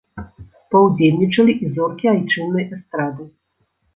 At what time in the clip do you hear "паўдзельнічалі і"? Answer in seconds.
0.75-1.69